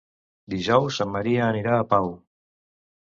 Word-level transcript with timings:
Dijous 0.53 0.97
en 1.05 1.13
Maria 1.17 1.43
anirà 1.49 1.77
a 1.77 1.85
Pau. 1.93 2.13